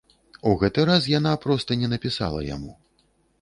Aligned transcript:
У 0.51 0.53
гэты 0.61 0.85
раз 0.89 1.09
яна 1.19 1.33
проста 1.43 1.77
не 1.83 1.91
напісала 1.93 2.41
яму. 2.49 2.73